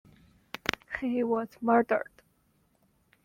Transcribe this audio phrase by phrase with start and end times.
[0.99, 2.09] He was murdered.